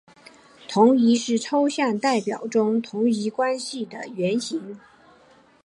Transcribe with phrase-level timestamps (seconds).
[0.67, 4.79] 同余是抽象代数中的同余关系的原型。